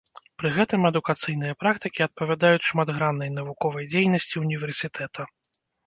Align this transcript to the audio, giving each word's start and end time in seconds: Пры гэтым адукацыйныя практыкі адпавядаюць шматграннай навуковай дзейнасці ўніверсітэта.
Пры 0.43 0.49
гэтым 0.55 0.87
адукацыйныя 0.89 1.57
практыкі 1.65 2.01
адпавядаюць 2.07 2.65
шматграннай 2.71 3.33
навуковай 3.39 3.89
дзейнасці 3.97 4.35
ўніверсітэта. 4.47 5.33